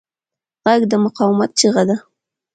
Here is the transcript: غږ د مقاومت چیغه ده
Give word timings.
غږ 0.63 0.81
د 0.91 0.93
مقاومت 1.05 1.49
چیغه 1.59 1.83
ده 1.89 1.97